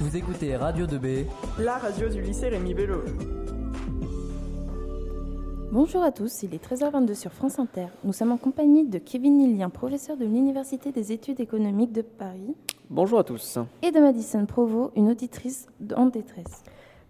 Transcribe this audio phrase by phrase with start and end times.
[0.00, 1.24] Vous écoutez Radio 2B,
[1.58, 3.02] la radio du lycée Rémi Bello.
[5.72, 7.88] Bonjour à tous, il est 13h22 sur France Inter.
[8.04, 12.54] Nous sommes en compagnie de Kevin Nilien, professeur de l'Université des études économiques de Paris.
[12.88, 13.58] Bonjour à tous.
[13.82, 15.66] Et de Madison Provo, une auditrice
[15.96, 16.62] en détresse.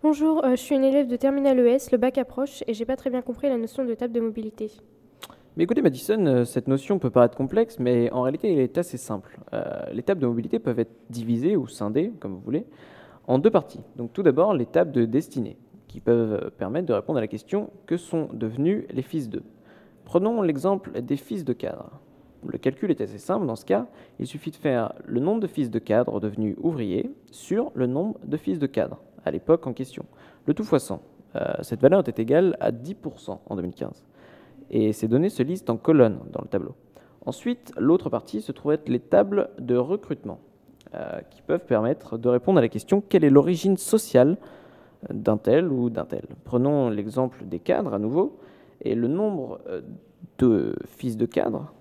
[0.03, 2.97] Bonjour, euh, je suis une élève de Terminal ES, le bac approche et j'ai pas
[2.97, 4.71] très bien compris la notion de table de mobilité.
[5.59, 8.97] Mais écoutez Madison, euh, cette notion peut paraître complexe, mais en réalité elle est assez
[8.97, 9.41] simple.
[9.53, 12.65] Euh, les tables de mobilité peuvent être divisées ou scindées, comme vous voulez,
[13.27, 13.81] en deux parties.
[13.97, 15.59] Donc tout d'abord les tables de destinée,
[15.89, 19.43] qui peuvent permettre de répondre à la question que sont devenus les fils d'eux.
[20.05, 21.91] Prenons l'exemple des fils de cadre.
[22.47, 23.89] Le calcul est assez simple dans ce cas.
[24.21, 28.17] Il suffit de faire le nombre de fils de cadre devenus ouvriers sur le nombre
[28.25, 30.05] de fils de cadre à l'époque en question.
[30.47, 31.03] Le tout fois 100.
[31.35, 34.05] Euh, cette valeur était égale à 10% en 2015
[34.71, 36.75] et ces données se lisent en colonnes dans le tableau.
[37.27, 40.41] Ensuite, l'autre partie se trouve être les tables de recrutement,
[40.95, 44.37] euh, qui peuvent permettre de répondre à la question quelle est l'origine sociale
[45.13, 46.25] d'un tel ou d'un tel?
[46.45, 48.39] Prenons l'exemple des cadres à nouveau,
[48.83, 49.83] et le nombre euh,
[50.39, 51.73] de fils de cadres,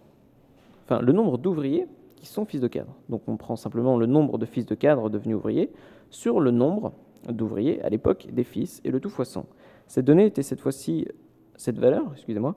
[0.84, 2.96] enfin le nombre d'ouvriers qui sont fils de cadres.
[3.10, 5.72] Donc on prend simplement le nombre de fils de cadres devenus ouvriers
[6.10, 6.94] sur le nombre
[7.30, 9.46] d'ouvriers à l'époque des fils, et le tout fois 100.
[9.88, 11.08] Cette donnée était cette fois-ci,
[11.56, 12.56] cette valeur, excusez-moi,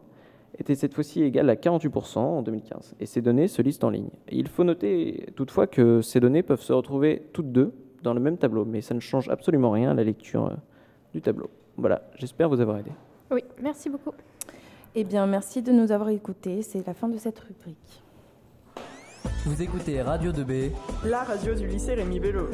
[0.61, 2.95] était cette fois-ci égale à 48% en 2015.
[3.01, 4.11] Et ces données se listent en ligne.
[4.31, 8.39] il faut noter toutefois que ces données peuvent se retrouver toutes deux dans le même
[8.39, 10.55] tableau, mais ça ne change absolument rien à la lecture euh,
[11.15, 11.51] du tableau.
[11.77, 12.91] Voilà, j'espère vous avoir aidé.
[13.31, 14.13] Oui, merci beaucoup.
[14.95, 16.63] Eh bien, merci de nous avoir écoutés.
[16.63, 18.03] C'est la fin de cette rubrique.
[19.45, 20.73] Vous écoutez Radio 2B,
[21.05, 22.49] la radio du lycée Rémi Bello.